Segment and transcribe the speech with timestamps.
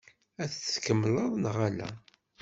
[0.41, 1.89] Ad t-tkemmleḍ neɣ ala?